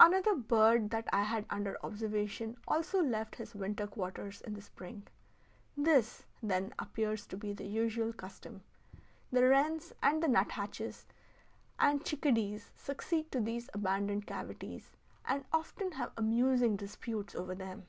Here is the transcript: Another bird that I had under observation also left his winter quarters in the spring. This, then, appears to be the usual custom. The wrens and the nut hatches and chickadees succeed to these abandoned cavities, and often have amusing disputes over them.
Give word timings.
Another 0.00 0.34
bird 0.34 0.88
that 0.88 1.06
I 1.12 1.20
had 1.24 1.44
under 1.50 1.76
observation 1.84 2.56
also 2.66 3.02
left 3.02 3.34
his 3.36 3.54
winter 3.54 3.86
quarters 3.86 4.40
in 4.40 4.54
the 4.54 4.62
spring. 4.62 5.06
This, 5.76 6.24
then, 6.42 6.72
appears 6.78 7.26
to 7.26 7.36
be 7.36 7.52
the 7.52 7.66
usual 7.66 8.14
custom. 8.14 8.62
The 9.30 9.44
wrens 9.46 9.92
and 10.02 10.22
the 10.22 10.28
nut 10.28 10.52
hatches 10.52 11.04
and 11.78 12.02
chickadees 12.02 12.70
succeed 12.74 13.30
to 13.32 13.40
these 13.42 13.68
abandoned 13.74 14.26
cavities, 14.26 14.96
and 15.26 15.44
often 15.52 15.92
have 15.92 16.12
amusing 16.16 16.76
disputes 16.76 17.34
over 17.34 17.54
them. 17.54 17.86